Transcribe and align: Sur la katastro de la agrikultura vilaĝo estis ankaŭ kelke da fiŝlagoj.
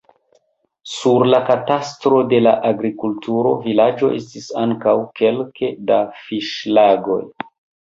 Sur 0.93 1.25
la 1.31 1.41
katastro 1.49 2.21
de 2.31 2.39
la 2.45 2.53
agrikultura 2.71 3.53
vilaĝo 3.67 4.11
estis 4.23 4.49
ankaŭ 4.65 4.97
kelke 5.23 5.73
da 5.93 6.03
fiŝlagoj. 6.25 7.23